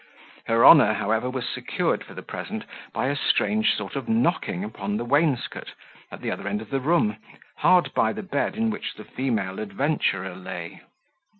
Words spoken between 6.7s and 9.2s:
the room, hard by the bed in which the